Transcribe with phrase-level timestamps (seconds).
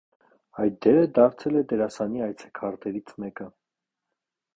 [0.61, 3.51] Այդ դերը դարձել է դերասանի «այցեքարտերից» մեկը։